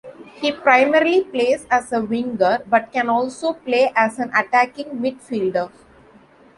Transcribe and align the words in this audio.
He 0.33 0.51
primarily 0.51 1.23
plays 1.25 1.67
as 1.69 1.93
a 1.93 2.01
winger, 2.01 2.63
but 2.65 2.91
can 2.91 3.07
also 3.07 3.53
play 3.53 3.93
as 3.95 4.17
an 4.17 4.31
attacking 4.35 4.99
midfielder. 4.99 5.71